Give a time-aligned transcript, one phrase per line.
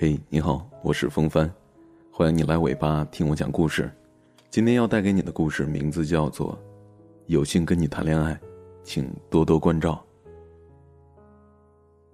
[0.00, 1.50] 嘿，你好，我是风帆，
[2.12, 3.90] 欢迎你来尾巴听我讲故事。
[4.48, 6.52] 今天要带给你的故事名字叫做
[7.26, 8.38] 《有幸跟你谈恋爱，
[8.84, 10.00] 请多多关照》。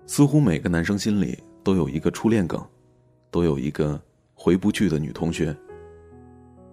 [0.06, 2.58] 似乎每个男生心里都有一个初恋梗，
[3.30, 4.00] 都有一个
[4.32, 5.54] 回不去的女同学。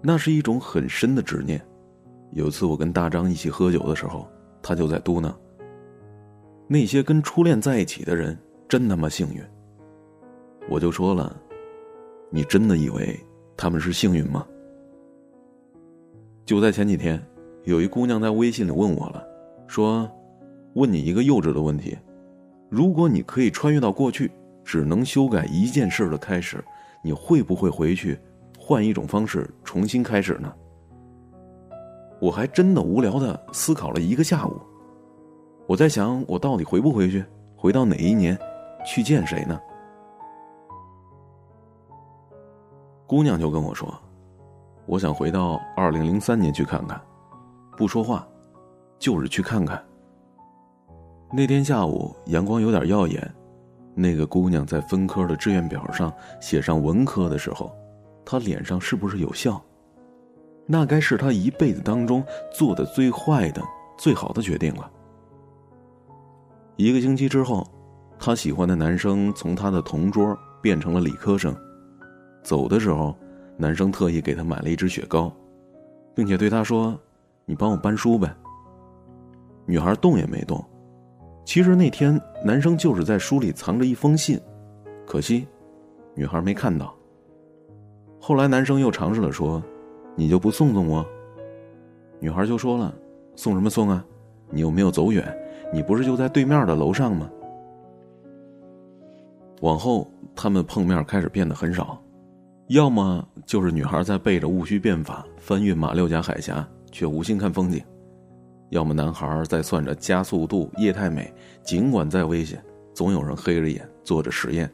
[0.02, 1.62] 那是一种很深的执念。
[2.32, 4.26] 有次我跟大张一起喝酒的时候，
[4.62, 5.36] 他就在嘟囔
[6.70, 8.40] ：“那些跟初恋在一起的人
[8.70, 9.44] 真他妈幸运。”
[10.70, 11.36] 我就说了
[12.30, 13.18] ：“你真的以为
[13.58, 14.46] 他们是幸运吗？”
[16.46, 17.22] 就在前几天，
[17.64, 19.24] 有一姑娘在微信里问我了，
[19.68, 20.10] 说
[20.76, 21.98] ：“问你一个幼稚的问题，
[22.70, 24.32] 如果你可以穿越到过去，
[24.64, 26.64] 只能修改一件事的开始，
[27.04, 28.18] 你会不会回去，
[28.58, 30.54] 换一种方式重新开始呢？”
[32.20, 34.60] 我还真的无聊的思考了一个下午，
[35.68, 37.24] 我在想，我到底回不回去，
[37.56, 38.38] 回到哪一年，
[38.86, 39.60] 去见谁呢？
[43.12, 43.94] 姑娘就跟我说
[44.88, 46.98] ：“我想回到二零零三年去看看，
[47.76, 48.26] 不说话，
[49.00, 49.84] 就是去看看。”
[51.30, 53.30] 那天下午阳光有点耀眼，
[53.94, 56.10] 那个姑娘在分科的志愿表上
[56.40, 57.70] 写上文科的时候，
[58.24, 59.62] 她脸上是不是有笑？
[60.66, 63.62] 那该是他一辈子当中做的最坏的、
[63.98, 64.90] 最好的决定了。
[66.78, 67.68] 一个星期之后，
[68.18, 71.54] 他喜欢的男生从他的同桌变成了理科生。
[72.44, 73.16] 走的时候，
[73.58, 75.32] 男生特意给他买了一支雪糕，
[76.16, 77.00] 并且对他说
[77.46, 78.34] ：“你帮我搬书呗。”
[79.66, 80.64] 女孩动也没动。
[81.46, 84.40] 其实那天男生就是在书里藏着一封信，
[85.06, 85.48] 可惜
[86.16, 86.96] 女孩没看到。
[88.20, 89.62] 后来男生又尝试了说。
[90.14, 91.06] 你就不送送我？
[92.20, 92.94] 女孩就说了
[93.34, 94.06] ：“送什么送啊？
[94.50, 95.26] 你又没有走远，
[95.72, 97.30] 你不是就在对面的楼上吗？”
[99.62, 101.98] 往后他们碰面开始变得很少，
[102.72, 107.82] 要么就是女孩在背着戊戌变法翻越马六甲海峡，却无心看风景；
[108.70, 111.34] 要么男孩在算着加速度、液态美，
[111.64, 114.72] 尽管再危险，总有人黑着眼做着实验。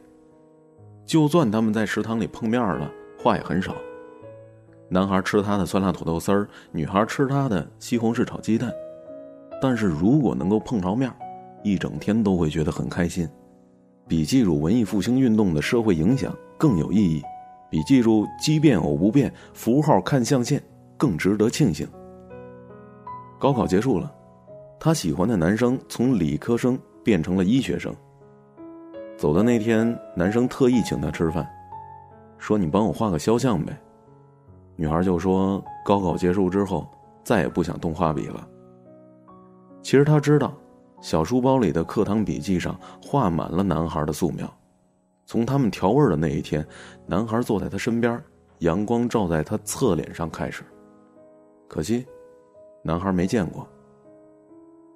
[1.04, 2.88] 就算他们在食堂里碰面了，
[3.20, 3.74] 话也很少。
[4.88, 8.72] 男孩吃他的酸辣土豆丝儿，女孩吃他的西红柿炒鸡蛋。
[9.60, 11.12] 但是如果能够碰着面，
[11.64, 13.28] 一整天都会觉得很开心，
[14.06, 17.20] 比记住文艺复兴运动的社会影响更有意义，
[17.70, 20.62] 比记住奇变偶不变符号看象限
[20.96, 21.86] 更值得庆幸。
[23.38, 24.12] 高考结束了，
[24.80, 27.94] 他喜欢的男生从理科生变成了医学生。
[29.16, 31.48] 走的那天，男生特意请他吃饭，
[32.38, 33.76] 说：“你帮我画个肖像呗。”
[34.76, 36.88] 女孩就说：“高考结束之后，
[37.24, 38.46] 再也不想动画笔了。”
[39.82, 40.52] 其实她知道，
[41.00, 44.52] 小书包里的课堂笔记上画满了男孩的素描。
[45.28, 46.66] 从他们调味的那一天，
[47.06, 48.18] 男孩坐在她身边，
[48.60, 50.64] 阳光照在他侧脸上开始。
[51.68, 52.06] 可惜，
[52.82, 53.68] 男孩没见过。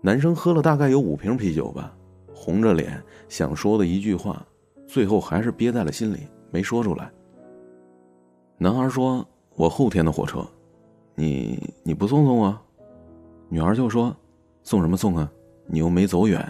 [0.00, 1.94] 男生喝了大概有五瓶啤酒吧，
[2.34, 2.98] 红着脸
[3.28, 4.42] 想说的一句话，
[4.86, 7.12] 最后还是憋在了心里，没说出来。
[8.56, 9.22] 男孩说。
[9.54, 10.42] 我后天的火车，
[11.14, 12.58] 你你不送送我？
[13.50, 14.16] 女孩就说
[14.64, 15.30] ：“送什么送啊？
[15.66, 16.42] 你又没走远，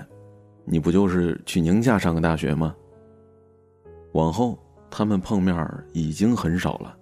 [0.65, 2.73] 你不就是去宁夏上个大学吗？”
[4.13, 4.59] 往后
[4.91, 6.97] 他们碰面已经很少了。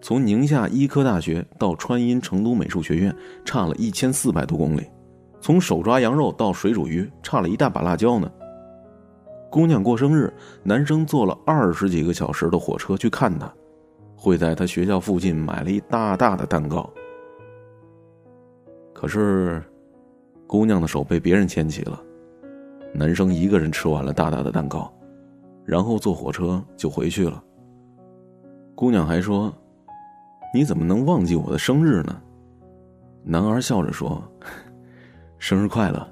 [0.00, 3.14] 从宁夏医科大学到川音成都美术学院，
[3.44, 4.82] 差了一千四百多公里；
[5.40, 8.30] 从手抓羊肉到水煮鱼，差了一大把辣椒呢。
[9.50, 10.32] 姑娘过生日，
[10.62, 13.52] 男生坐了二十几个小时的火车去看她。
[14.18, 16.88] 会在她学校附近买了一大大的蛋糕，
[18.94, 19.62] 可是，
[20.46, 22.02] 姑娘的手被别人牵起了，
[22.94, 24.90] 男生一个人吃完了大大的蛋糕，
[25.66, 27.42] 然后坐火车就回去了。
[28.74, 29.52] 姑娘还说
[30.54, 32.22] ：“你怎么能忘记我的生日呢？”
[33.24, 34.22] 男孩笑着说
[35.38, 36.08] ：“生日快乐。”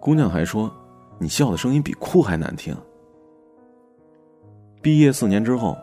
[0.00, 0.72] 姑娘还说
[1.18, 2.74] ：“你笑的声音比哭还难听。”
[4.80, 5.76] 毕业四年之后。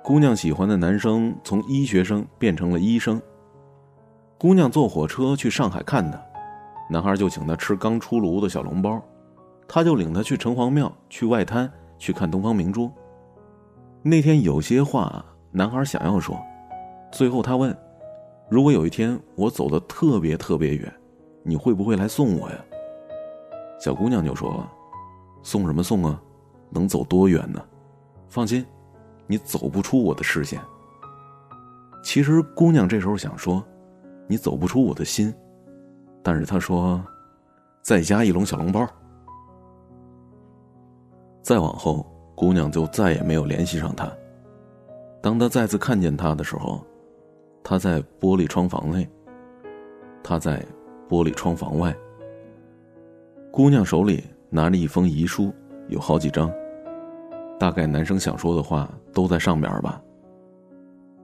[0.00, 3.20] 姑娘喜欢的男生从医学生变成了医生。
[4.38, 6.18] 姑娘坐火车去上海看他，
[6.88, 9.02] 男孩就请她吃刚出炉的小笼包，
[9.68, 12.90] 他就领她去城隍庙、去外滩、去看东方明珠。
[14.02, 16.36] 那天有些话男孩想要说，
[17.12, 17.76] 最后他问
[18.48, 20.92] ：“如果有一天我走的特别特别远，
[21.42, 22.56] 你会不会来送我呀？”
[23.78, 24.66] 小姑娘就说
[25.44, 26.20] ：“送什么送啊？
[26.70, 27.62] 能走多远呢？
[28.28, 28.64] 放心。”
[29.30, 30.58] 你走不出我的视线。
[32.02, 33.62] 其实姑娘这时候想说，
[34.26, 35.34] 你走不出我的心，
[36.22, 37.04] 但是她说，
[37.82, 38.88] 再加一笼小笼包。
[41.48, 42.04] 再往后，
[42.34, 44.06] 姑娘就再也没有联系上他。
[45.22, 46.84] 当他再次看见他的时候，
[47.64, 49.08] 他在玻璃窗房内，
[50.22, 50.62] 他在
[51.08, 51.96] 玻璃窗房外。
[53.50, 55.50] 姑娘手里拿着一封遗书，
[55.88, 56.52] 有好几张。
[57.58, 60.02] 大概男生想说的话都在上边吧。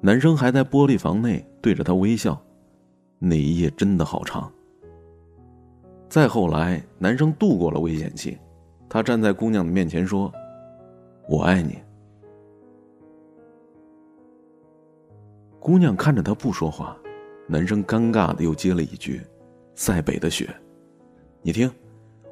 [0.00, 2.40] 男生还在玻璃房内对着她微笑，
[3.18, 4.50] 那一夜真的好长。
[6.08, 8.38] 再后来，男生度过了危险期，
[8.94, 10.32] 他站在姑娘的面前说
[11.28, 11.82] ：“我爱你。”
[15.58, 16.96] 姑娘看着他不说话，
[17.48, 19.20] 男生尴尬的又接了一句
[19.74, 20.48] ：“塞北的雪，
[21.42, 21.68] 你听，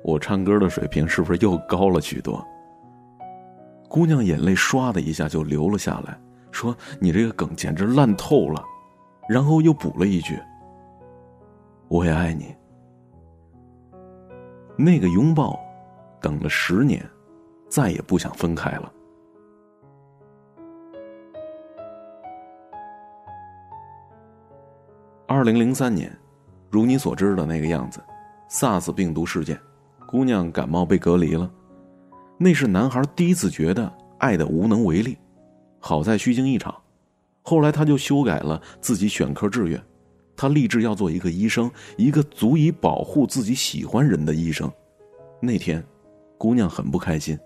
[0.04, 2.40] 我唱歌的水平是不是又高了许多？”
[3.90, 6.16] 姑娘眼泪唰的一下就流了下来，
[6.52, 8.64] 说：“你这个梗简直烂透了。”
[9.28, 10.38] 然后又补了一句
[11.90, 12.54] ：“我也爱你。”
[14.78, 15.58] 那个拥抱，
[16.22, 17.04] 等了十年，
[17.68, 18.92] 再也不想分开了。
[25.26, 26.16] 二零零三年，
[26.70, 28.00] 如你所知的那个样子
[28.48, 29.58] ，SARS 病毒事件，
[30.06, 31.50] 姑娘感冒被隔离了。
[32.38, 35.18] 那是男孩第一次觉得爱的无能为力。
[35.80, 36.74] 好在虚惊一场，
[37.42, 39.82] 后来他就修改了自己选科志愿，
[40.36, 44.70] 他立志要做一个医生，一个足以保护自己喜欢人的医生。
[45.40, 45.82] 那天，
[46.42, 47.38] 姑娘很不开心，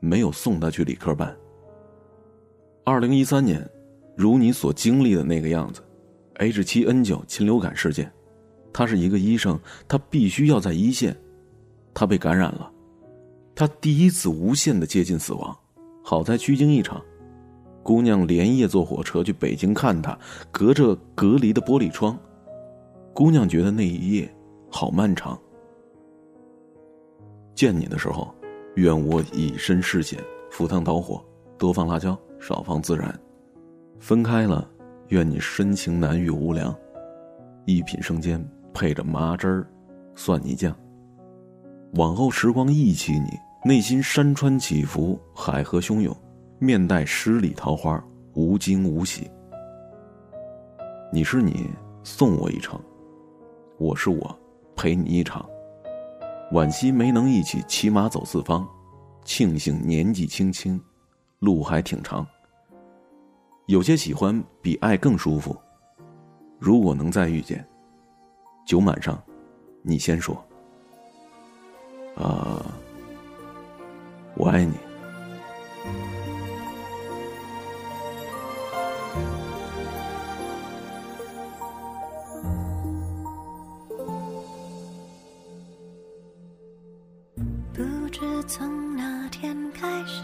[0.00, 1.34] 没有送他去理科班。
[2.84, 3.66] 二零一三年，
[4.14, 5.80] 如你所经历的那个样子。
[6.34, 8.12] H 七 N 九禽流感事件，
[8.70, 9.58] 他是一个医生，
[9.88, 11.16] 他必须要在一线。
[11.94, 12.70] 他被感染了，
[13.54, 15.56] 他第一次无限的接近死亡。
[16.02, 17.02] 好在虚惊一场，
[17.82, 20.18] 姑娘连夜坐火车去北京看他，
[20.52, 22.14] 隔着隔离的玻璃窗，
[23.14, 24.30] 姑娘觉得那一夜
[24.70, 25.40] 好漫长。
[27.54, 28.33] 见你的时候，
[28.74, 30.18] 愿我以身试险，
[30.50, 31.24] 赴汤蹈火，
[31.56, 33.18] 多放辣椒，少放孜然。
[33.98, 34.68] 分开了。
[35.08, 36.74] 愿你深情难遇无良，
[37.66, 38.42] 一品生煎
[38.72, 39.66] 配着麻汁儿、
[40.14, 40.74] 蒜泥酱。
[41.96, 43.28] 往后时光忆起你，
[43.66, 46.16] 内心山川起伏，海河汹涌，
[46.58, 49.30] 面带十里桃花，无惊无喜。
[51.12, 51.68] 你是你，
[52.02, 52.80] 送我一程；
[53.76, 54.38] 我是我，
[54.74, 55.46] 陪你一场。
[56.52, 58.68] 惋惜没能一起骑马走四方，
[59.24, 60.80] 庆幸年纪轻轻，
[61.40, 62.26] 路还挺长。
[63.66, 65.56] 有些喜欢比爱更舒服。
[66.58, 67.66] 如果能再遇见，
[68.66, 69.20] 酒满上，
[69.82, 70.36] 你先说。
[72.14, 72.64] 啊，
[74.36, 74.74] 我爱你。
[88.46, 90.22] 从那天开始，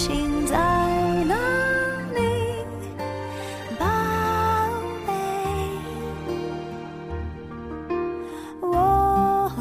[0.00, 0.56] 心在
[1.26, 1.34] 哪
[2.14, 2.20] 里，
[3.78, 3.84] 宝
[5.06, 5.12] 贝，
[8.62, 9.52] 我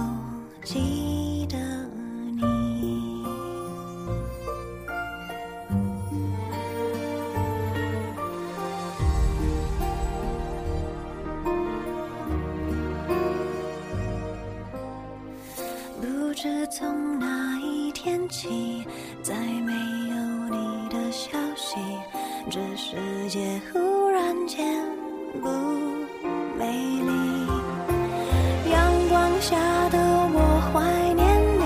[0.64, 1.58] 记得
[2.38, 3.26] 你。
[16.00, 18.69] 不知从哪一天起，
[22.52, 22.96] 这世
[23.30, 24.66] 界忽然间
[25.40, 25.48] 不
[26.58, 27.48] 美丽，
[28.72, 29.56] 阳光下
[29.90, 30.00] 的
[30.34, 31.62] 我怀念你，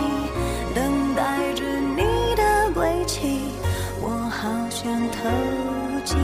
[0.75, 1.63] 等待着
[1.95, 3.39] 你的归期。
[4.01, 5.29] 我好想投
[6.03, 6.19] 进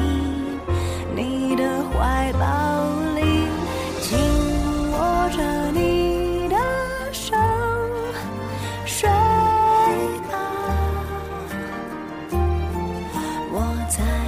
[1.15, 1.63] 你的
[1.93, 2.83] 怀抱
[3.15, 3.47] 里，
[4.01, 4.19] 紧
[4.91, 6.57] 握着你的
[7.13, 7.33] 手，
[8.85, 9.09] 睡
[10.27, 10.35] 吧。
[13.53, 14.18] 我在。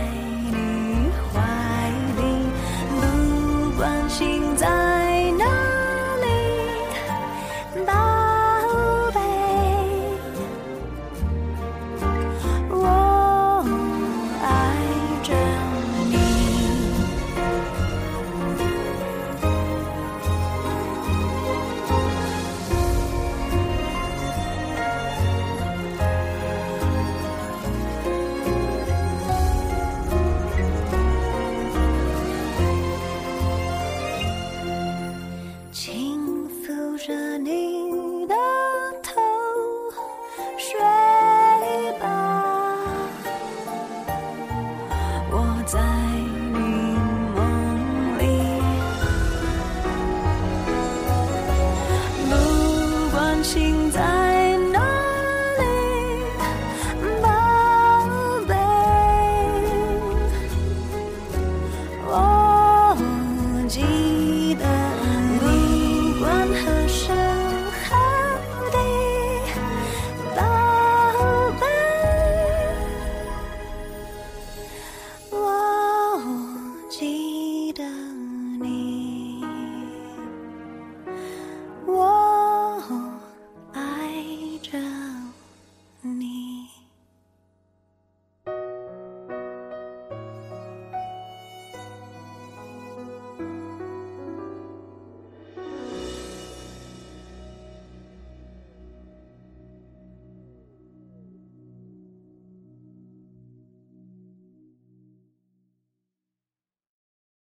[45.71, 46.10] 在